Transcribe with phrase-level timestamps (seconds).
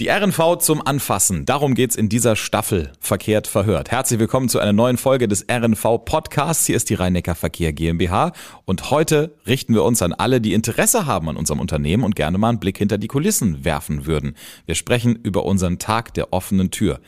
[0.00, 1.46] Die RNV zum Anfassen.
[1.46, 3.92] Darum geht's in dieser Staffel Verkehrt verhört.
[3.92, 6.66] Herzlich willkommen zu einer neuen Folge des RNV Podcasts.
[6.66, 8.32] Hier ist die Rhein-Neckar Verkehr GmbH
[8.64, 12.38] und heute richten wir uns an alle, die Interesse haben an unserem Unternehmen und gerne
[12.38, 14.34] mal einen Blick hinter die Kulissen werfen würden.
[14.66, 16.98] Wir sprechen über unseren Tag der offenen Tür.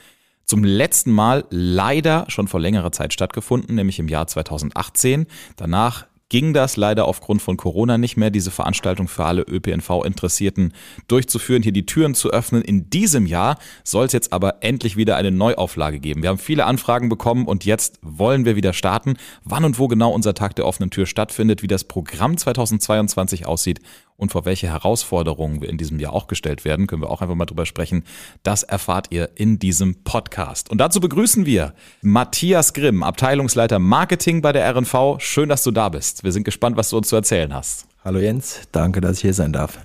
[0.44, 5.26] Zum letzten Mal leider schon vor längerer Zeit stattgefunden, nämlich im Jahr 2018.
[5.56, 10.72] Danach ging das leider aufgrund von Corona nicht mehr, diese Veranstaltung für alle ÖPNV-Interessierten
[11.08, 12.62] durchzuführen, hier die Türen zu öffnen.
[12.62, 16.22] In diesem Jahr soll es jetzt aber endlich wieder eine Neuauflage geben.
[16.22, 19.16] Wir haben viele Anfragen bekommen und jetzt wollen wir wieder starten.
[19.44, 23.80] Wann und wo genau unser Tag der offenen Tür stattfindet, wie das Programm 2022 aussieht
[24.16, 27.34] und vor welche Herausforderungen wir in diesem Jahr auch gestellt werden, können wir auch einfach
[27.34, 28.04] mal drüber sprechen.
[28.42, 30.70] Das erfahrt ihr in diesem Podcast.
[30.70, 35.16] Und dazu begrüßen wir Matthias Grimm, Abteilungsleiter Marketing bei der RNV.
[35.18, 36.24] Schön, dass du da bist.
[36.24, 37.86] Wir sind gespannt, was du uns zu erzählen hast.
[38.04, 39.78] Hallo Jens, danke, dass ich hier sein darf.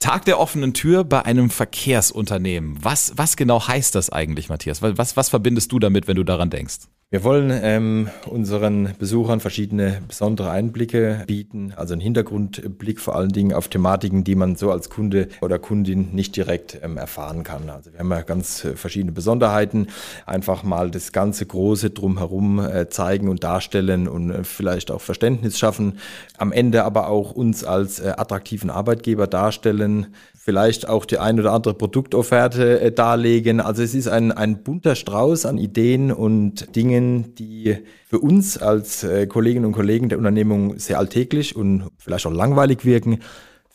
[0.00, 2.78] Tag der offenen Tür bei einem Verkehrsunternehmen.
[2.82, 4.80] Was, was genau heißt das eigentlich, Matthias?
[4.80, 6.78] Was, was verbindest du damit, wenn du daran denkst?
[7.12, 13.52] Wir wollen ähm, unseren Besuchern verschiedene besondere Einblicke bieten, also einen Hintergrundblick vor allen Dingen
[13.52, 17.68] auf Thematiken, die man so als Kunde oder Kundin nicht direkt ähm, erfahren kann.
[17.68, 19.88] Also wir haben ja ganz äh, verschiedene Besonderheiten,
[20.24, 25.58] einfach mal das ganze Große drumherum äh, zeigen und darstellen und äh, vielleicht auch Verständnis
[25.58, 25.98] schaffen,
[26.38, 31.52] am Ende aber auch uns als äh, attraktiven Arbeitgeber darstellen, vielleicht auch die ein oder
[31.52, 33.60] andere Produktofferte äh, darlegen.
[33.60, 36.99] Also es ist ein, ein bunter Strauß an Ideen und Dingen,
[37.34, 42.32] die für uns als äh, Kolleginnen und Kollegen der Unternehmung sehr alltäglich und vielleicht auch
[42.32, 43.20] langweilig wirken,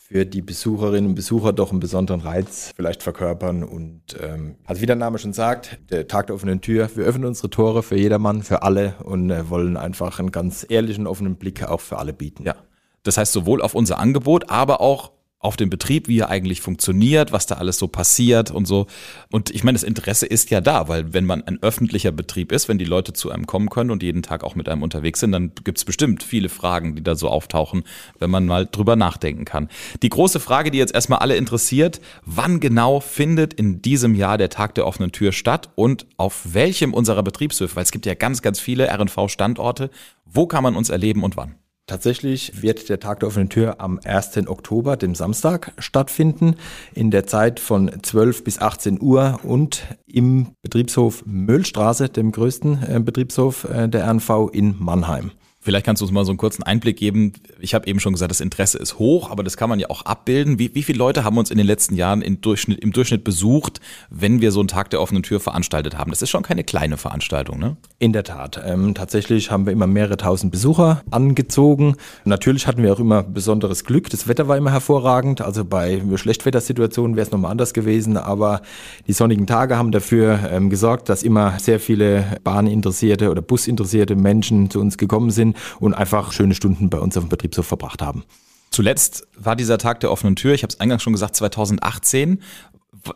[0.08, 3.64] für die Besucherinnen und Besucher doch einen besonderen Reiz vielleicht verkörpern.
[3.64, 7.24] Und ähm, also wie der Name schon sagt, der Tag der offenen Tür, wir öffnen
[7.24, 11.64] unsere Tore für jedermann, für alle und äh, wollen einfach einen ganz ehrlichen, offenen Blick
[11.64, 12.44] auch für alle bieten.
[12.44, 12.54] Ja.
[13.02, 15.10] Das heißt sowohl auf unser Angebot, aber auch
[15.46, 18.86] auf den Betrieb, wie er eigentlich funktioniert, was da alles so passiert und so.
[19.30, 22.68] Und ich meine, das Interesse ist ja da, weil wenn man ein öffentlicher Betrieb ist,
[22.68, 25.32] wenn die Leute zu einem kommen können und jeden Tag auch mit einem unterwegs sind,
[25.32, 27.84] dann gibt es bestimmt viele Fragen, die da so auftauchen,
[28.18, 29.68] wenn man mal drüber nachdenken kann.
[30.02, 34.50] Die große Frage, die jetzt erstmal alle interessiert, wann genau findet in diesem Jahr der
[34.50, 38.42] Tag der offenen Tür statt und auf welchem unserer Betriebshöfe, weil es gibt ja ganz,
[38.42, 39.90] ganz viele RNV-Standorte,
[40.24, 41.54] wo kann man uns erleben und wann?
[41.88, 44.48] Tatsächlich wird der Tag der offenen Tür am 1.
[44.48, 46.56] Oktober, dem Samstag, stattfinden,
[46.94, 52.98] in der Zeit von 12 bis 18 Uhr und im Betriebshof Möllstraße, dem größten äh,
[52.98, 55.30] Betriebshof äh, der RNV in Mannheim.
[55.66, 57.32] Vielleicht kannst du uns mal so einen kurzen Einblick geben.
[57.58, 60.02] Ich habe eben schon gesagt, das Interesse ist hoch, aber das kann man ja auch
[60.02, 60.60] abbilden.
[60.60, 63.80] Wie, wie viele Leute haben uns in den letzten Jahren im Durchschnitt, im Durchschnitt besucht,
[64.08, 66.12] wenn wir so einen Tag der offenen Tür veranstaltet haben?
[66.12, 67.76] Das ist schon keine kleine Veranstaltung, ne?
[67.98, 68.62] In der Tat.
[68.64, 71.96] Ähm, tatsächlich haben wir immer mehrere tausend Besucher angezogen.
[72.24, 74.08] Natürlich hatten wir auch immer besonderes Glück.
[74.10, 75.40] Das Wetter war immer hervorragend.
[75.40, 78.18] Also bei Schlechtwettersituationen wäre es nochmal anders gewesen.
[78.18, 78.62] Aber
[79.08, 84.70] die sonnigen Tage haben dafür ähm, gesorgt, dass immer sehr viele bahninteressierte oder businteressierte Menschen
[84.70, 88.24] zu uns gekommen sind und einfach schöne Stunden bei uns auf dem Betriebshof verbracht haben.
[88.70, 92.42] Zuletzt war dieser Tag der offenen Tür, ich habe es eingangs schon gesagt, 2018.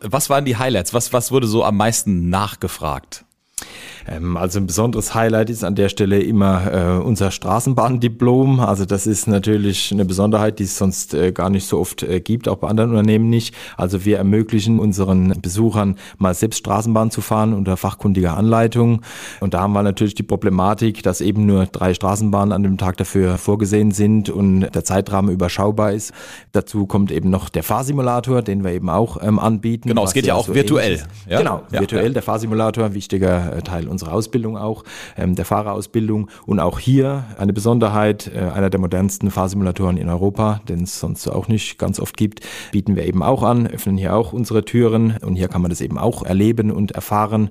[0.01, 0.93] Was waren die Highlights?
[0.93, 3.25] Was, was wurde so am meisten nachgefragt?
[4.07, 8.59] Ähm, also ein besonderes Highlight ist an der Stelle immer äh, unser Straßenbahndiplom.
[8.59, 12.19] Also das ist natürlich eine Besonderheit, die es sonst äh, gar nicht so oft äh,
[12.19, 13.55] gibt, auch bei anderen Unternehmen nicht.
[13.77, 19.01] Also wir ermöglichen unseren Besuchern mal selbst Straßenbahn zu fahren unter fachkundiger Anleitung.
[19.39, 22.97] Und da haben wir natürlich die Problematik, dass eben nur drei Straßenbahnen an dem Tag
[22.97, 26.13] dafür vorgesehen sind und der Zeitrahmen überschaubar ist.
[26.51, 29.89] Dazu kommt eben noch der Fahrsimulator, den wir eben auch ähm, anbieten.
[29.89, 31.01] Genau, es geht ja auch so virtuell.
[31.29, 31.39] Ja?
[31.39, 32.13] Genau, ja, virtuell ja.
[32.13, 34.83] der Fahrsimulator, wichtiger äh, Teil unserer Ausbildung auch,
[35.17, 36.29] ähm, der Fahrerausbildung.
[36.45, 41.27] Und auch hier eine Besonderheit, äh, einer der modernsten Fahrsimulatoren in Europa, den es sonst
[41.27, 42.41] auch nicht ganz oft gibt,
[42.71, 45.81] bieten wir eben auch an, öffnen hier auch unsere Türen und hier kann man das
[45.81, 47.49] eben auch erleben und erfahren.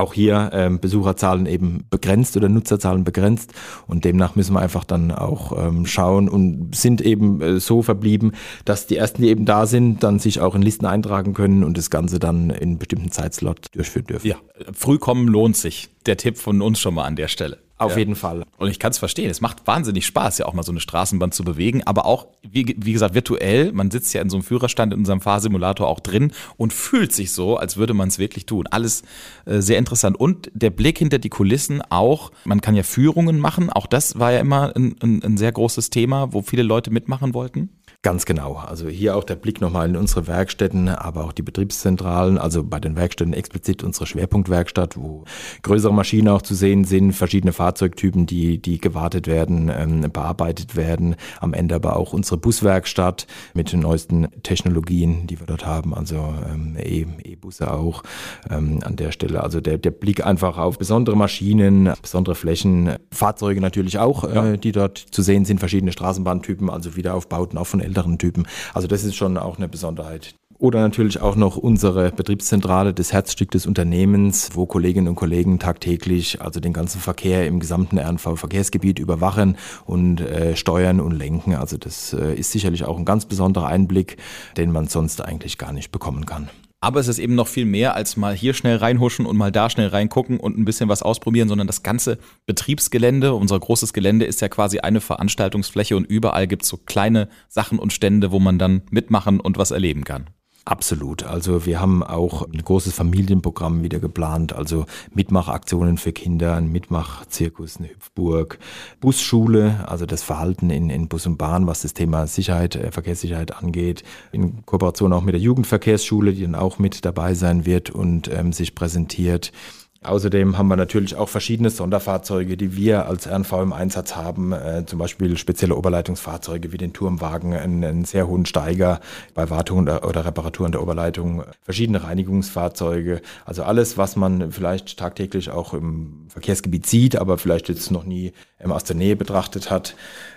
[0.00, 3.52] Auch hier ähm, Besucherzahlen eben begrenzt oder Nutzerzahlen begrenzt
[3.86, 8.32] und demnach müssen wir einfach dann auch ähm, schauen und sind eben äh, so verblieben,
[8.64, 11.76] dass die ersten, die eben da sind, dann sich auch in Listen eintragen können und
[11.76, 14.26] das Ganze dann in bestimmten Zeitslot durchführen dürfen.
[14.26, 14.36] Ja,
[14.72, 15.90] früh kommen lohnt sich.
[16.06, 17.58] Der Tipp von uns schon mal an der Stelle.
[17.80, 17.98] Auf ja.
[17.98, 18.44] jeden Fall.
[18.58, 19.30] Und ich kann es verstehen.
[19.30, 22.76] Es macht wahnsinnig Spaß, ja auch mal so eine Straßenbahn zu bewegen, aber auch, wie,
[22.78, 23.72] wie gesagt, virtuell.
[23.72, 27.32] Man sitzt ja in so einem Führerstand in unserem Fahrsimulator auch drin und fühlt sich
[27.32, 28.66] so, als würde man es wirklich tun.
[28.66, 29.02] Alles
[29.46, 30.20] äh, sehr interessant.
[30.20, 32.32] Und der Blick hinter die Kulissen auch.
[32.44, 33.70] Man kann ja Führungen machen.
[33.70, 37.32] Auch das war ja immer ein, ein, ein sehr großes Thema, wo viele Leute mitmachen
[37.32, 37.70] wollten.
[38.02, 38.54] Ganz genau.
[38.54, 42.80] Also hier auch der Blick nochmal in unsere Werkstätten, aber auch die Betriebszentralen, also bei
[42.80, 45.24] den Werkstätten explizit unsere Schwerpunktwerkstatt, wo
[45.62, 51.14] größere Maschinen auch zu sehen sind, verschiedene Fahrzeugtypen, die, die gewartet werden, ähm, bearbeitet werden.
[51.40, 56.34] Am Ende aber auch unsere Buswerkstatt mit den neuesten Technologien, die wir dort haben, also
[56.50, 58.02] ähm, E-Busse auch
[58.50, 59.42] ähm, an der Stelle.
[59.42, 64.52] Also der, der Blick einfach auf besondere Maschinen, besondere Flächen, Fahrzeuge natürlich auch, ja.
[64.52, 68.46] äh, die dort zu sehen sind, verschiedene Straßenbahntypen, also Wiederaufbauten auch von älteren Typen.
[68.74, 70.34] Also das ist schon auch eine Besonderheit.
[70.60, 76.42] Oder natürlich auch noch unsere Betriebszentrale, das Herzstück des Unternehmens, wo Kolleginnen und Kollegen tagtäglich
[76.42, 79.56] also den ganzen Verkehr im gesamten RNV-Verkehrsgebiet überwachen
[79.86, 81.54] und äh, steuern und lenken.
[81.54, 84.18] Also das äh, ist sicherlich auch ein ganz besonderer Einblick,
[84.58, 86.50] den man sonst eigentlich gar nicht bekommen kann.
[86.82, 89.68] Aber es ist eben noch viel mehr als mal hier schnell reinhuschen und mal da
[89.68, 94.40] schnell reingucken und ein bisschen was ausprobieren, sondern das ganze Betriebsgelände, unser großes Gelände ist
[94.40, 98.58] ja quasi eine Veranstaltungsfläche und überall gibt es so kleine Sachen und Stände, wo man
[98.58, 100.30] dann mitmachen und was erleben kann.
[100.66, 101.22] Absolut.
[101.22, 104.84] Also wir haben auch ein großes Familienprogramm wieder geplant, also
[105.14, 108.58] Mitmachaktionen für Kinder, ein Mitmachzirkus, eine Hüpfburg,
[109.00, 113.56] Busschule, also das Verhalten in, in Bus und Bahn, was das Thema Sicherheit, äh, Verkehrssicherheit
[113.56, 118.28] angeht, in Kooperation auch mit der Jugendverkehrsschule, die dann auch mit dabei sein wird und
[118.28, 119.52] ähm, sich präsentiert.
[120.02, 124.86] Außerdem haben wir natürlich auch verschiedene Sonderfahrzeuge, die wir als RNV im Einsatz haben, äh,
[124.86, 129.00] zum Beispiel spezielle Oberleitungsfahrzeuge wie den Turmwagen, einen, einen sehr hohen Steiger
[129.34, 135.50] bei Wartung oder, oder Reparaturen der Oberleitung, verschiedene Reinigungsfahrzeuge, also alles, was man vielleicht tagtäglich
[135.50, 139.96] auch im Verkehrsgebiet sieht, aber vielleicht jetzt noch nie ähm, aus der Nähe betrachtet hat.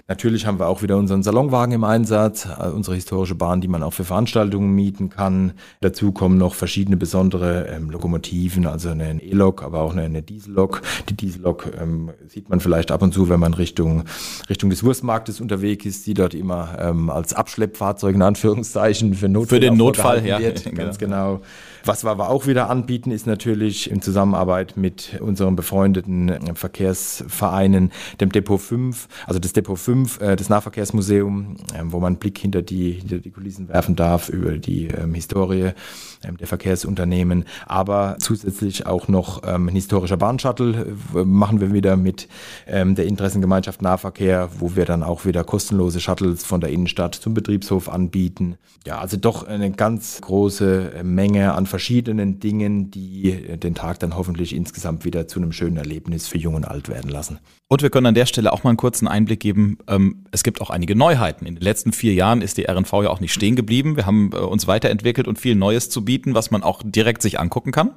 [0.09, 3.83] Natürlich haben wir auch wieder unseren Salonwagen im Einsatz, äh, unsere historische Bahn, die man
[3.83, 5.53] auch für Veranstaltungen mieten kann.
[5.79, 10.81] Dazu kommen noch verschiedene besondere ähm, Lokomotiven, also eine E-Lok, aber auch eine, eine Diesellok.
[11.07, 14.03] Die Diesellok ähm, sieht man vielleicht ab und zu, wenn man Richtung,
[14.49, 19.55] Richtung des Wurstmarktes unterwegs ist, die dort immer ähm, als Abschleppfahrzeug in Anführungszeichen für, Notfall
[19.55, 21.39] für den Notfall ja, wird, ganz genau.
[21.85, 27.93] Was wir aber auch wieder anbieten, ist natürlich in Zusammenarbeit mit unseren befreundeten äh, Verkehrsvereinen,
[28.19, 32.37] dem Depot 5, also das Depot 5, äh, das Nahverkehrsmuseum, äh, wo man einen Blick
[32.37, 35.71] hinter die, hinter die Kulissen werfen darf über die ähm, Historie
[36.23, 41.97] ähm, der Verkehrsunternehmen, aber zusätzlich auch noch ähm, ein historischer Bahnshuttle äh, machen wir wieder
[41.97, 42.27] mit
[42.67, 47.33] ähm, der Interessengemeinschaft Nahverkehr, wo wir dann auch wieder kostenlose Shuttles von der Innenstadt zum
[47.33, 48.57] Betriebshof anbieten.
[48.85, 54.15] Ja, also doch eine ganz große äh, Menge an verschiedenen Dingen, die den Tag dann
[54.15, 57.39] hoffentlich insgesamt wieder zu einem schönen Erlebnis für Jung und Alt werden lassen.
[57.73, 59.79] Und wir können an der Stelle auch mal einen kurzen Einblick geben.
[59.87, 61.45] Ähm, es gibt auch einige Neuheiten.
[61.45, 63.95] In den letzten vier Jahren ist die RNV ja auch nicht stehen geblieben.
[63.95, 67.39] Wir haben äh, uns weiterentwickelt und viel Neues zu bieten, was man auch direkt sich
[67.39, 67.91] angucken kann.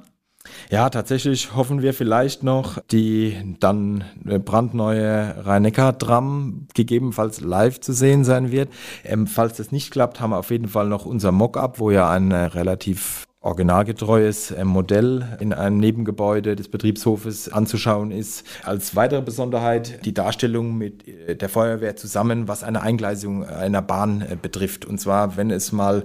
[0.69, 8.51] Ja, tatsächlich hoffen wir vielleicht noch, die dann brandneue Rhein-Neckar-Tram gegebenenfalls live zu sehen sein
[8.51, 8.69] wird.
[9.03, 12.09] Ähm, falls das nicht klappt, haben wir auf jeden Fall noch unser Mockup, wo ja
[12.09, 18.45] ein relativ originalgetreues Modell in einem Nebengebäude des Betriebshofes anzuschauen ist.
[18.63, 24.21] Als weitere Besonderheit die Darstellung mit äh, der Feuerwehr zusammen, was eine Eingleisung einer Bahn
[24.21, 24.85] äh, betrifft.
[24.85, 26.03] Und zwar, wenn es mal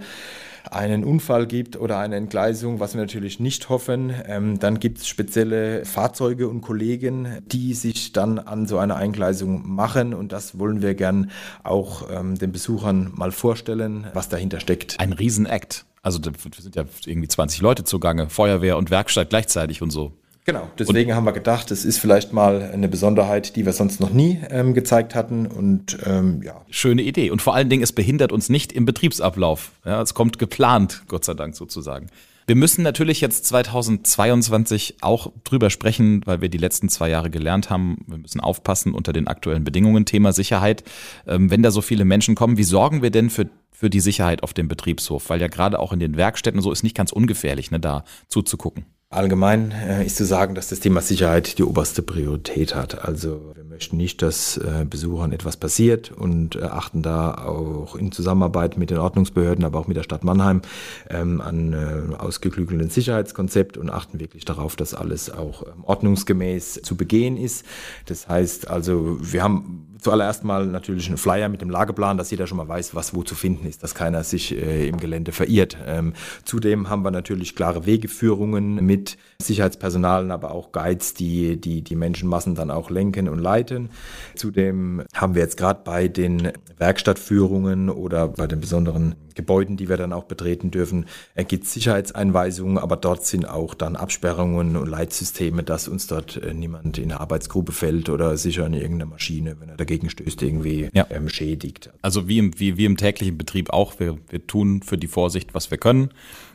[0.70, 5.08] einen Unfall gibt oder eine Entgleisung, was wir natürlich nicht hoffen, ähm, dann gibt es
[5.08, 10.82] spezielle Fahrzeuge und Kollegen, die sich dann an so einer Eingleisung machen und das wollen
[10.82, 11.30] wir gern
[11.64, 15.00] auch ähm, den Besuchern mal vorstellen, was dahinter steckt.
[15.00, 15.84] Ein Riesenakt.
[16.02, 20.12] Also wir sind ja irgendwie 20 Leute zugange, Feuerwehr und Werkstatt gleichzeitig und so.
[20.44, 24.00] Genau, deswegen und, haben wir gedacht, es ist vielleicht mal eine Besonderheit, die wir sonst
[24.00, 26.62] noch nie ähm, gezeigt hatten und ähm, ja.
[26.68, 29.70] Schöne Idee und vor allen Dingen, es behindert uns nicht im Betriebsablauf.
[29.84, 32.08] Ja, es kommt geplant, Gott sei Dank sozusagen.
[32.46, 37.70] Wir müssen natürlich jetzt 2022 auch drüber sprechen, weil wir die letzten zwei Jahre gelernt
[37.70, 38.04] haben.
[38.06, 40.06] Wir müssen aufpassen unter den aktuellen Bedingungen.
[40.06, 40.82] Thema Sicherheit.
[41.26, 43.48] Ähm, wenn da so viele Menschen kommen, wie sorgen wir denn für
[43.82, 46.84] für die Sicherheit auf dem Betriebshof, weil ja gerade auch in den Werkstätten so ist
[46.84, 48.84] nicht ganz ungefährlich, ne, da zuzugucken.
[49.12, 53.04] Allgemein äh, ist zu sagen, dass das Thema Sicherheit die oberste Priorität hat.
[53.04, 58.10] Also wir möchten nicht, dass äh, Besuchern etwas passiert und äh, achten da auch in
[58.10, 60.62] Zusammenarbeit mit den Ordnungsbehörden, aber auch mit der Stadt Mannheim
[61.10, 66.96] ähm, an äh, ausgeklügelten Sicherheitskonzept und achten wirklich darauf, dass alles auch ähm, ordnungsgemäß zu
[66.96, 67.66] begehen ist.
[68.06, 72.46] Das heißt also, wir haben zuallererst mal natürlich einen Flyer mit dem Lageplan, dass jeder
[72.46, 75.76] schon mal weiß, was wo zu finden ist, dass keiner sich äh, im Gelände verirrt.
[75.86, 76.12] Ähm,
[76.44, 82.54] zudem haben wir natürlich klare Wegeführungen mit Sicherheitspersonalen, aber auch Guides, die die, die Menschenmassen
[82.54, 83.90] dann auch lenken und leiten.
[84.34, 89.96] Zudem haben wir jetzt gerade bei den Werkstattführungen oder bei den besonderen Gebäuden, die wir
[89.96, 94.86] dann auch betreten dürfen, äh, gibt es Sicherheitseinweisungen, aber dort sind auch dann Absperrungen und
[94.86, 99.56] Leitsysteme, dass uns dort äh, niemand in eine Arbeitsgruppe fällt oder sicher in irgendeine Maschine,
[99.60, 101.06] wenn er dagegen stößt, irgendwie ja.
[101.10, 101.90] ähm, schädigt.
[102.02, 105.54] Also wie im, wie, wie im täglichen Betrieb auch, wir, wir tun für die Vorsicht,
[105.54, 106.10] was wir können.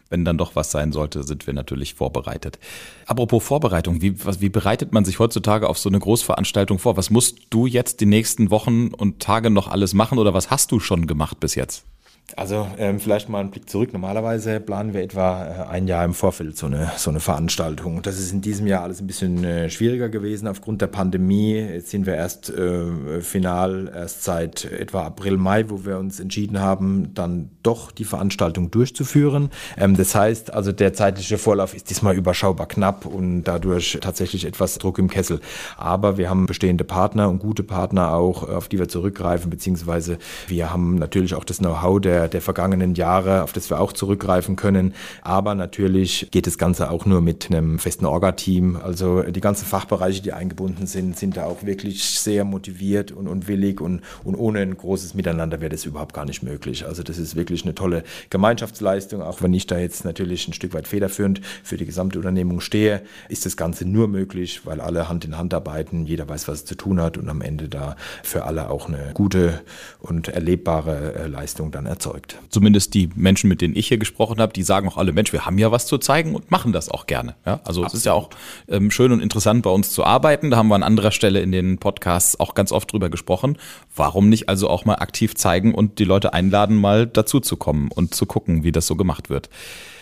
[0.09, 2.59] Wenn dann doch was sein sollte, sind wir natürlich vorbereitet.
[3.05, 6.95] Apropos Vorbereitung, wie, was, wie bereitet man sich heutzutage auf so eine Großveranstaltung vor?
[6.95, 10.71] Was musst du jetzt die nächsten Wochen und Tage noch alles machen oder was hast
[10.71, 11.83] du schon gemacht bis jetzt?
[12.35, 13.93] Also ähm, vielleicht mal einen Blick zurück.
[13.93, 18.01] Normalerweise planen wir etwa äh, ein Jahr im Vorfeld so eine, so eine Veranstaltung.
[18.01, 21.55] Das ist in diesem Jahr alles ein bisschen äh, schwieriger gewesen aufgrund der Pandemie.
[21.55, 26.59] Jetzt sind wir erst äh, final, erst seit etwa April, Mai, wo wir uns entschieden
[26.59, 29.49] haben, dann doch die Veranstaltung durchzuführen.
[29.77, 34.77] Ähm, das heißt, also der zeitliche Vorlauf ist diesmal überschaubar knapp und dadurch tatsächlich etwas
[34.79, 35.39] Druck im Kessel.
[35.77, 40.17] Aber wir haben bestehende Partner und gute Partner auch, auf die wir zurückgreifen, beziehungsweise
[40.47, 43.93] wir haben natürlich auch das Know-how der der, der vergangenen Jahre, auf das wir auch
[43.93, 44.93] zurückgreifen können.
[45.21, 48.75] Aber natürlich geht das Ganze auch nur mit einem festen Orga-Team.
[48.75, 53.47] Also die ganzen Fachbereiche, die eingebunden sind, sind da auch wirklich sehr motiviert und, und
[53.47, 56.85] willig und, und ohne ein großes Miteinander wäre das überhaupt gar nicht möglich.
[56.85, 60.73] Also das ist wirklich eine tolle Gemeinschaftsleistung, auch wenn ich da jetzt natürlich ein Stück
[60.73, 65.25] weit federführend für die gesamte Unternehmung stehe, ist das Ganze nur möglich, weil alle Hand
[65.25, 68.45] in Hand arbeiten, jeder weiß, was es zu tun hat und am Ende da für
[68.45, 69.61] alle auch eine gute
[69.99, 72.37] und erlebbare äh, Leistung dann erzeugt überzeugt.
[72.49, 75.45] Zumindest die Menschen, mit denen ich hier gesprochen habe, die sagen auch alle, Mensch, wir
[75.45, 77.35] haben ja was zu zeigen und machen das auch gerne.
[77.45, 77.87] Ja, also Absolut.
[77.87, 78.29] es ist ja auch
[78.67, 80.49] ähm, schön und interessant bei uns zu arbeiten.
[80.51, 83.57] Da haben wir an anderer Stelle in den Podcasts auch ganz oft drüber gesprochen.
[83.95, 87.89] Warum nicht also auch mal aktiv zeigen und die Leute einladen, mal dazu zu kommen
[87.91, 89.49] und zu gucken, wie das so gemacht wird.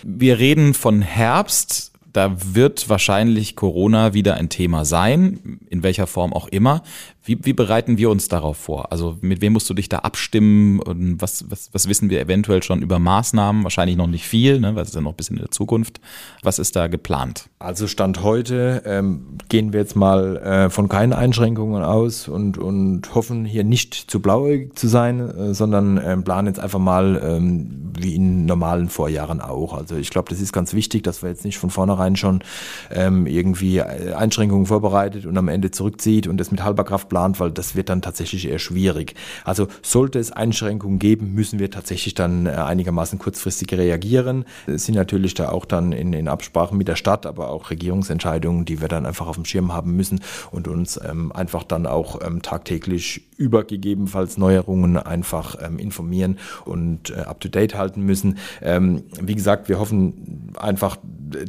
[0.03, 1.91] Wir reden von Herbst.
[2.13, 6.81] Da wird wahrscheinlich Corona wieder ein Thema sein, in welcher Form auch immer.
[7.25, 8.91] Wie, wie bereiten wir uns darauf vor?
[8.91, 12.61] Also mit wem musst du dich da abstimmen und was, was, was wissen wir eventuell
[12.61, 13.63] schon über Maßnahmen?
[13.63, 15.99] Wahrscheinlich noch nicht viel, ne, weil es ist ja noch ein bisschen in der Zukunft.
[16.43, 17.49] Was ist da geplant?
[17.57, 23.15] Also Stand heute ähm, gehen wir jetzt mal äh, von keinen Einschränkungen aus und, und
[23.15, 27.91] hoffen hier nicht zu blauäugig zu sein, äh, sondern äh, planen jetzt einfach mal ähm,
[27.97, 29.73] wie in normalen Vorjahren auch.
[29.73, 32.43] Also ich glaube, das ist ganz wichtig, dass wir jetzt nicht von vornherein schon
[32.91, 37.39] ähm, irgendwie äh, Einschränkungen vorbereitet und am Ende zurückzieht und das mit halber Kraft plant,
[37.39, 39.15] weil das wird dann tatsächlich eher schwierig.
[39.45, 44.43] Also sollte es Einschränkungen geben, müssen wir tatsächlich dann äh, einigermaßen kurzfristig reagieren.
[44.67, 48.65] Es sind natürlich da auch dann in, in Absprachen mit der Stadt, aber auch Regierungsentscheidungen,
[48.65, 50.19] die wir dann einfach auf dem Schirm haben müssen
[50.51, 57.09] und uns ähm, einfach dann auch ähm, tagtäglich über gegebenenfalls Neuerungen einfach ähm, informieren und
[57.09, 58.37] äh, up-to-date halten müssen.
[58.61, 60.97] Ähm, wie gesagt, wir hoffen einfach,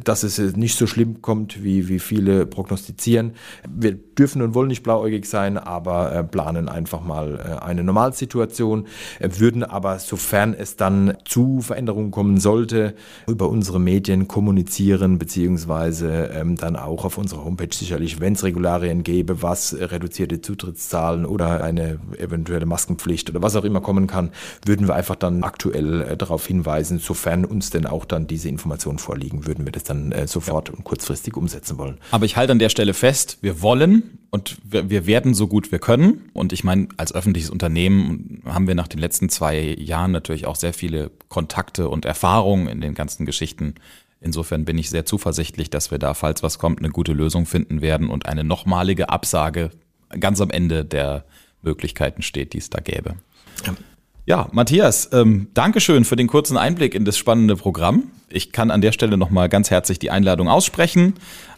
[0.03, 3.33] dass es nicht so schlimm kommt, wie, wie viele prognostizieren.
[3.69, 8.87] Wir dürfen und wollen nicht blauäugig sein, aber äh, planen einfach mal äh, eine Normalsituation,
[9.19, 12.95] äh, würden aber, sofern es dann zu Veränderungen kommen sollte,
[13.27, 19.03] über unsere Medien kommunizieren, beziehungsweise ähm, dann auch auf unserer Homepage sicherlich, wenn es Regularien
[19.03, 24.31] gäbe, was reduzierte Zutrittszahlen oder eine eventuelle Maskenpflicht oder was auch immer kommen kann,
[24.65, 28.99] würden wir einfach dann aktuell äh, darauf hinweisen, sofern uns denn auch dann diese Informationen
[28.99, 31.97] vorliegen, würden wir das dann äh, sofort und kurzfristig umsetzen wollen.
[32.11, 35.71] Aber ich halte an der Stelle fest, wir wollen und wir, wir werden so gut
[35.71, 36.29] wir können.
[36.33, 40.55] Und ich meine, als öffentliches Unternehmen haben wir nach den letzten zwei Jahren natürlich auch
[40.55, 43.75] sehr viele Kontakte und Erfahrungen in den ganzen Geschichten.
[44.19, 47.81] Insofern bin ich sehr zuversichtlich, dass wir da, falls was kommt, eine gute Lösung finden
[47.81, 49.69] werden und eine nochmalige Absage
[50.19, 51.25] ganz am Ende der
[51.61, 53.15] Möglichkeiten steht, die es da gäbe.
[53.65, 53.75] Ja.
[54.27, 58.11] Ja, Matthias, ähm, Dankeschön für den kurzen Einblick in das spannende Programm.
[58.27, 61.13] Ich kann an der Stelle nochmal ganz herzlich die Einladung aussprechen.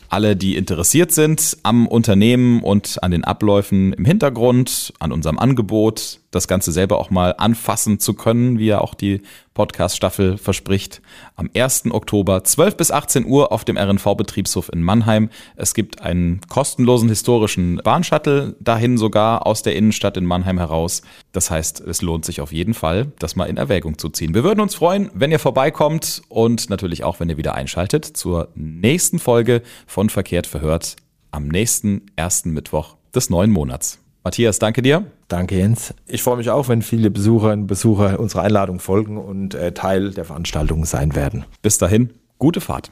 [0.07, 6.19] Alle, die interessiert sind am Unternehmen und an den Abläufen im Hintergrund, an unserem Angebot,
[6.31, 9.21] das Ganze selber auch mal anfassen zu können, wie ja auch die
[9.53, 11.01] Podcast-Staffel verspricht.
[11.35, 11.91] Am 1.
[11.91, 15.29] Oktober 12 bis 18 Uhr auf dem RNV-Betriebshof in Mannheim.
[15.55, 21.01] Es gibt einen kostenlosen historischen Bahnshuttle dahin sogar aus der Innenstadt in Mannheim heraus.
[21.31, 24.33] Das heißt, es lohnt sich auf jeden Fall, das mal in Erwägung zu ziehen.
[24.33, 28.49] Wir würden uns freuen, wenn ihr vorbeikommt und natürlich auch, wenn ihr wieder einschaltet zur
[28.55, 30.95] nächsten Folge von Verkehrt verhört
[31.31, 33.99] am nächsten ersten Mittwoch des neuen Monats.
[34.23, 35.05] Matthias, danke dir.
[35.27, 35.93] Danke, Jens.
[36.05, 40.11] Ich freue mich auch, wenn viele Besucherinnen und Besucher unserer Einladung folgen und äh, Teil
[40.11, 41.45] der Veranstaltung sein werden.
[41.61, 42.89] Bis dahin, gute Fahrt.